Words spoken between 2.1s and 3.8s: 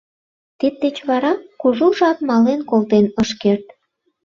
мален колтен ыш керт.